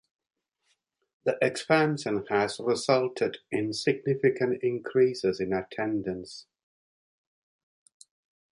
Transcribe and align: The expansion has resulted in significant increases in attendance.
The 1.25 1.37
expansion 1.43 2.25
has 2.29 2.59
resulted 2.59 3.37
in 3.51 3.71
significant 3.71 4.63
increases 4.63 5.39
in 5.39 5.53
attendance. 5.53 6.47